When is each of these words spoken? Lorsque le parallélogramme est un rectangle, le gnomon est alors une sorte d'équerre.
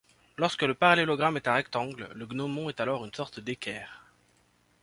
Lorsque 0.37 0.63
le 0.63 0.73
parallélogramme 0.73 1.37
est 1.37 1.47
un 1.47 1.53
rectangle, 1.53 2.09
le 2.15 2.25
gnomon 2.25 2.69
est 2.69 2.79
alors 2.79 3.05
une 3.05 3.13
sorte 3.13 3.39
d'équerre. 3.39 4.03